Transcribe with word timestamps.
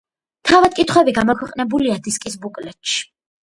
თავად 0.51 0.77
კითხვები 0.79 1.13
გამოქვეყნებულია 1.19 2.01
დისკის 2.09 2.41
ბუკლეტში. 2.47 3.01